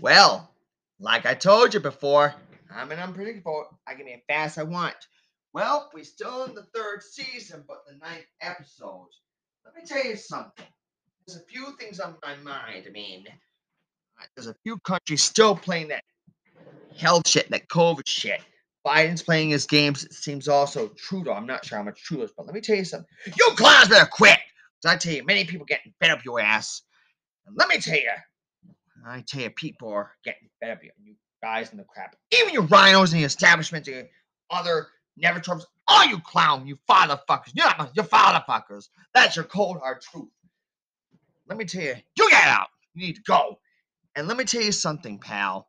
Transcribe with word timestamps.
Well, 0.00 0.50
like 1.00 1.26
I 1.26 1.34
told 1.34 1.74
you 1.74 1.80
before, 1.80 2.34
I'm 2.74 2.92
an 2.92 2.98
unpredictable. 2.98 3.66
I 3.86 3.94
can 3.94 4.06
be 4.06 4.12
as 4.12 4.20
fast 4.28 4.58
as 4.58 4.64
I 4.64 4.68
want. 4.68 4.94
Well, 5.52 5.90
we're 5.92 6.04
still 6.04 6.44
in 6.44 6.54
the 6.54 6.66
third 6.74 7.02
season, 7.02 7.64
but 7.66 7.84
the 7.86 7.96
ninth 7.96 8.26
episode. 8.40 9.08
Let 9.64 9.74
me 9.74 9.82
tell 9.84 10.04
you 10.04 10.16
something. 10.16 10.66
There's 11.26 11.40
a 11.40 11.44
few 11.46 11.76
things 11.78 12.00
on 12.00 12.16
my 12.22 12.36
mind. 12.36 12.84
I 12.86 12.90
mean, 12.90 13.26
there's 14.36 14.46
a 14.46 14.54
few 14.62 14.78
countries 14.78 15.22
still 15.22 15.56
playing 15.56 15.88
that 15.88 16.04
health 16.96 17.28
shit, 17.28 17.50
that 17.50 17.68
COVID 17.68 18.06
shit. 18.06 18.40
Biden's 18.86 19.22
playing 19.22 19.50
his 19.50 19.66
games. 19.66 20.04
It 20.04 20.14
seems 20.14 20.48
also 20.48 20.88
Trudeau. 20.96 21.32
I'm 21.32 21.46
not 21.46 21.64
sure 21.64 21.78
how 21.78 21.84
much 21.84 22.02
Trudeau's, 22.02 22.32
but 22.36 22.46
let 22.46 22.54
me 22.54 22.60
tell 22.60 22.76
you 22.76 22.84
something. 22.84 23.08
You 23.26 23.50
clowns 23.56 23.88
better 23.88 24.06
quit. 24.06 24.38
I 24.86 24.96
tell 24.96 25.12
you, 25.12 25.24
many 25.24 25.44
people 25.44 25.66
getting 25.66 25.92
fed 26.00 26.10
up 26.10 26.24
your 26.24 26.40
ass. 26.40 26.82
And 27.46 27.56
let 27.56 27.68
me 27.68 27.78
tell 27.78 27.96
you, 27.96 28.12
I 29.10 29.24
tell 29.26 29.42
you, 29.42 29.50
people 29.50 29.90
are 29.90 30.12
getting 30.24 30.48
fed 30.60 30.70
up. 30.70 30.82
You 30.82 31.14
guys 31.42 31.70
in 31.72 31.78
the 31.78 31.84
crap. 31.84 32.16
Even 32.32 32.52
you 32.54 32.62
RINOs 32.62 33.12
in 33.12 33.18
the 33.18 33.24
establishment, 33.24 33.84
the 33.84 34.08
other 34.50 34.88
never 35.16 35.40
Trumps, 35.40 35.66
all 35.88 36.06
you 36.06 36.20
clown, 36.20 36.66
you 36.66 36.78
father 36.86 37.20
fuckers. 37.28 37.52
You're 37.54 37.66
not 37.66 37.92
you 37.94 38.02
father. 38.02 38.44
That's 39.14 39.36
your 39.36 39.44
cold 39.44 39.78
hard 39.78 40.00
truth. 40.00 40.28
Let 41.48 41.58
me 41.58 41.64
tell 41.64 41.82
you, 41.82 41.94
you 42.16 42.30
get 42.30 42.48
out. 42.48 42.68
You 42.94 43.06
need 43.06 43.16
to 43.16 43.22
go. 43.22 43.58
And 44.16 44.28
let 44.28 44.36
me 44.36 44.44
tell 44.44 44.62
you 44.62 44.72
something, 44.72 45.18
pal. 45.18 45.68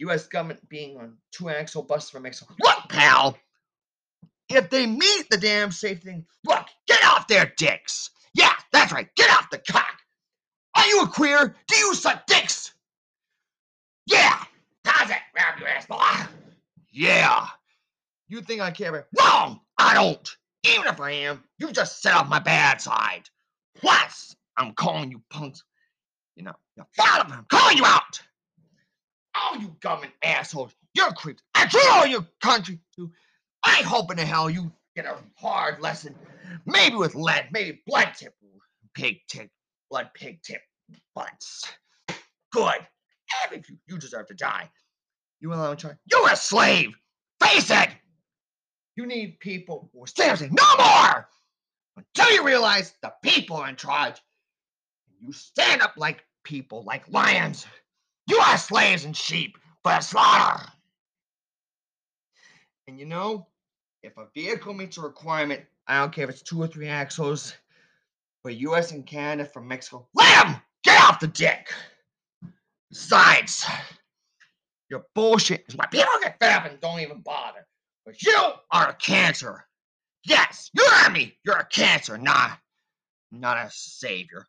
U.S. 0.00 0.26
government 0.28 0.66
being 0.68 0.96
on 0.96 1.16
two 1.32 1.48
axle 1.50 1.82
buses 1.82 2.10
from 2.10 2.22
Mexico. 2.22 2.54
Look, 2.62 2.88
pal. 2.88 3.36
If 4.48 4.70
they 4.70 4.86
meet 4.86 5.26
the 5.30 5.36
damn 5.36 5.70
safe 5.70 6.02
thing, 6.02 6.26
look, 6.44 6.66
get 6.86 7.04
off 7.04 7.28
their 7.28 7.52
dicks. 7.56 8.10
Yeah, 8.34 8.52
that's 8.72 8.92
right. 8.92 9.08
Get 9.16 9.30
off 9.30 9.50
the 9.50 9.58
cock. 9.58 9.99
Are 10.80 10.86
you 10.86 11.02
a 11.02 11.08
queer? 11.08 11.54
Do 11.68 11.76
you 11.76 11.94
suck 11.94 12.24
dicks? 12.26 12.72
Yeah. 14.06 14.42
How's 14.86 15.10
it? 15.10 15.18
Grab 15.34 15.58
your 15.58 15.68
ass, 15.68 15.84
boy. 15.84 15.98
Yeah. 16.90 17.46
You 18.28 18.40
think 18.40 18.62
I 18.62 18.70
care? 18.70 19.06
Wrong. 19.18 19.60
I 19.76 19.92
don't. 19.92 20.36
Even 20.64 20.86
if 20.86 20.98
I 20.98 21.10
am, 21.10 21.44
you 21.58 21.70
just 21.70 22.00
set 22.00 22.14
off 22.14 22.30
my 22.30 22.38
bad 22.38 22.80
side. 22.80 23.28
Plus, 23.76 24.34
I'm 24.56 24.72
calling 24.72 25.10
you 25.10 25.22
punks. 25.28 25.62
You 26.34 26.44
know, 26.44 26.54
your 26.76 26.86
father, 26.96 27.30
I'm 27.30 27.44
calling 27.50 27.76
you 27.76 27.84
out. 27.84 28.22
All 29.34 29.58
you 29.58 29.76
government 29.80 30.14
assholes, 30.24 30.74
you're 30.94 31.12
creeps. 31.12 31.42
I 31.54 31.66
treat 31.66 31.86
all 31.92 32.06
your 32.06 32.26
country 32.40 32.78
too. 32.96 33.10
I 33.64 33.82
hope 33.82 34.10
in 34.10 34.16
the 34.16 34.24
hell 34.24 34.48
you 34.48 34.72
get 34.96 35.04
a 35.04 35.16
hard 35.36 35.82
lesson. 35.82 36.14
Maybe 36.64 36.96
with 36.96 37.14
lead, 37.14 37.48
maybe 37.52 37.82
blood 37.86 38.14
tip, 38.16 38.34
pig 38.94 39.18
tip, 39.28 39.50
blood 39.90 40.10
pig 40.14 40.42
tip 40.42 40.62
butts. 41.14 41.64
Good. 42.52 42.86
If 43.52 43.68
you, 43.70 43.76
you 43.86 43.98
deserve 43.98 44.26
to 44.28 44.34
die. 44.34 44.70
You 45.40 45.52
alone 45.52 45.76
try. 45.76 45.92
You're 46.10 46.30
a 46.30 46.36
slave. 46.36 46.90
Face 47.42 47.70
it. 47.70 47.88
You 48.96 49.06
need 49.06 49.40
people 49.40 49.88
who 49.92 50.04
are 50.04 50.06
seriously 50.06 50.50
no 50.50 50.64
more 50.76 51.28
until 51.96 52.34
you 52.34 52.44
realize 52.44 52.94
the 53.02 53.12
people 53.22 53.56
are 53.56 53.68
in 53.68 53.76
charge. 53.76 54.20
You 55.20 55.32
stand 55.32 55.82
up 55.82 55.94
like 55.96 56.24
people, 56.44 56.84
like 56.84 57.10
lions. 57.10 57.66
You 58.26 58.38
are 58.38 58.58
slaves 58.58 59.04
and 59.04 59.16
sheep 59.16 59.56
for 59.82 59.92
the 59.92 60.00
slaughter. 60.00 60.64
And 62.86 62.98
you 62.98 63.06
know, 63.06 63.46
if 64.02 64.16
a 64.16 64.26
vehicle 64.34 64.74
meets 64.74 64.98
a 64.98 65.02
requirement, 65.02 65.62
I 65.86 65.98
don't 65.98 66.12
care 66.12 66.24
if 66.24 66.30
it's 66.30 66.42
two 66.42 66.60
or 66.60 66.66
three 66.66 66.88
axles, 66.88 67.54
for 68.42 68.50
US 68.50 68.92
and 68.92 69.06
Canada 69.06 69.48
from 69.48 69.68
Mexico, 69.68 70.08
let 70.14 70.46
them 70.46 70.62
off 71.10 71.18
the 71.18 71.26
dick. 71.26 71.72
Besides, 72.88 73.66
your 74.88 75.04
bullshit 75.16 75.64
is 75.68 75.74
why 75.74 75.86
people 75.86 76.06
get 76.22 76.38
fed 76.38 76.70
and 76.70 76.80
don't 76.80 77.00
even 77.00 77.20
bother. 77.20 77.66
But 78.06 78.22
you 78.22 78.38
are 78.70 78.90
a 78.90 78.94
cancer. 78.94 79.64
Yes, 80.24 80.70
you 80.72 80.84
heard 80.88 81.12
me. 81.12 81.36
You're 81.44 81.56
a 81.56 81.66
cancer, 81.66 82.16
not, 82.16 82.58
not 83.32 83.56
a 83.58 83.68
savior. 83.72 84.46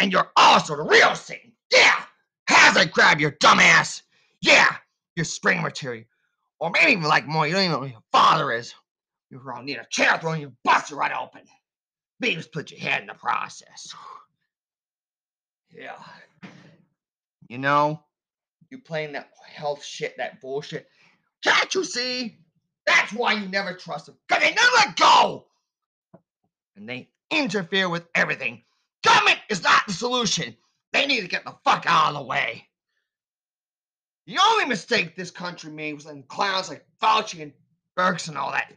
And 0.00 0.10
you're 0.10 0.30
also 0.34 0.76
the 0.76 0.82
real 0.82 1.14
Satan. 1.14 1.52
Yeah, 1.70 2.00
has 2.48 2.78
I 2.78 2.86
grab 2.86 3.20
your 3.20 3.32
dumbass. 3.32 4.00
Yeah, 4.40 4.76
your 5.14 5.26
spring 5.26 5.60
material. 5.60 6.04
Or 6.58 6.70
maybe 6.70 6.92
even 6.92 7.04
like 7.04 7.26
more, 7.26 7.46
you 7.46 7.52
don't 7.52 7.64
even 7.64 7.72
know 7.72 7.80
who 7.80 7.92
your 7.92 8.04
father 8.12 8.50
is. 8.52 8.74
You 9.30 9.42
all 9.54 9.62
need 9.62 9.76
a 9.76 9.86
chair 9.90 10.16
thrown, 10.18 10.40
you 10.40 10.54
bust 10.64 10.90
it 10.90 10.94
right 10.94 11.12
open. 11.12 11.42
Maybe 12.18 12.42
put 12.50 12.70
your 12.70 12.80
head 12.80 13.02
in 13.02 13.08
the 13.08 13.14
process. 13.14 13.94
Yeah. 15.74 15.96
You 17.48 17.58
know, 17.58 18.02
you 18.70 18.78
playing 18.78 19.12
that 19.12 19.30
health 19.46 19.84
shit, 19.84 20.16
that 20.18 20.40
bullshit. 20.40 20.88
Can't 21.42 21.74
you 21.74 21.84
see? 21.84 22.38
That's 22.86 23.12
why 23.12 23.34
you 23.34 23.48
never 23.48 23.74
trust 23.74 24.06
them. 24.06 24.16
Because 24.28 24.42
they 24.42 24.54
never 24.54 24.72
let 24.76 24.96
go. 24.96 25.46
And 26.76 26.88
they 26.88 27.08
interfere 27.30 27.88
with 27.88 28.06
everything. 28.14 28.62
Government 29.04 29.38
is 29.48 29.62
not 29.62 29.86
the 29.86 29.92
solution. 29.92 30.56
They 30.92 31.06
need 31.06 31.20
to 31.20 31.28
get 31.28 31.44
the 31.44 31.54
fuck 31.64 31.84
out 31.86 32.08
of 32.08 32.14
the 32.14 32.22
way. 32.22 32.66
The 34.26 34.38
only 34.42 34.66
mistake 34.66 35.16
this 35.16 35.30
country 35.30 35.70
made 35.70 35.94
was 35.94 36.06
letting 36.06 36.24
clowns 36.24 36.68
like 36.68 36.84
Fauci 37.00 37.42
and 37.42 37.52
Birx 37.96 38.28
and 38.28 38.36
all 38.36 38.52
that 38.52 38.72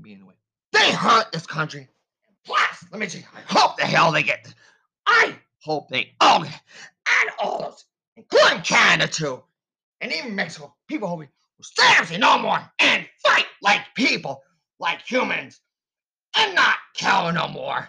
be 0.00 0.12
in 0.12 0.20
the 0.20 0.26
way. 0.26 0.34
They 0.72 0.92
hurt 0.92 1.32
this 1.32 1.46
country. 1.46 1.88
Plus, 2.44 2.84
let 2.90 3.00
me 3.00 3.06
tell 3.06 3.20
you, 3.20 3.26
I 3.34 3.40
hope 3.52 3.76
the 3.76 3.84
hell 3.84 4.12
they 4.12 4.22
get. 4.22 4.54
I 5.06 5.34
hope 5.66 5.88
they 5.88 6.12
all 6.20 6.42
get, 6.42 6.60
and 7.22 7.30
all 7.38 7.60
those, 7.60 7.84
including 8.16 8.62
Canada 8.62 9.10
too, 9.12 9.42
and 10.00 10.12
even 10.12 10.34
Mexico. 10.34 10.74
People 10.88 11.16
will 11.16 11.26
stand 11.60 12.10
up 12.10 12.18
no 12.18 12.38
more 12.38 12.60
and 12.78 13.06
fight 13.24 13.46
like 13.62 13.80
people, 13.94 14.42
like 14.78 15.00
humans, 15.02 15.60
and 16.38 16.54
not 16.54 16.76
kill 16.94 17.32
no 17.32 17.48
more. 17.48 17.88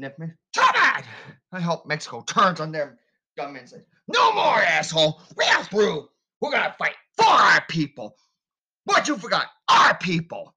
Nipman, 0.00 0.32
too 0.54 0.62
bad. 0.72 1.04
I 1.52 1.60
hope 1.60 1.86
Mexico 1.86 2.22
turns 2.22 2.60
on 2.60 2.72
their 2.72 2.98
government 3.36 3.62
and 3.62 3.70
says, 3.70 3.82
No 4.06 4.32
more, 4.32 4.62
asshole. 4.62 5.20
We 5.36 5.44
are 5.44 5.64
through. 5.64 6.08
We're 6.40 6.52
to 6.52 6.74
fight 6.78 6.94
for 7.16 7.26
our 7.26 7.64
people. 7.68 8.16
But 8.86 9.08
you 9.08 9.16
forgot 9.16 9.46
our 9.68 9.96
people. 9.98 10.54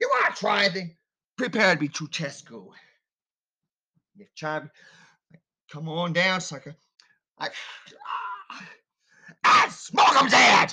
You 0.00 0.08
want 0.12 0.34
to 0.34 0.40
try 0.40 0.64
anything? 0.64 0.96
Prepare 1.36 1.74
to 1.74 1.80
be 1.80 1.88
Ceausescu. 1.88 2.68
If 4.16 4.32
China, 4.34 4.70
come 5.74 5.88
on 5.88 6.12
down, 6.12 6.40
sucker. 6.40 6.76
I, 7.36 7.48
smoke 9.70 10.14
him 10.14 10.28
dead. 10.28 10.72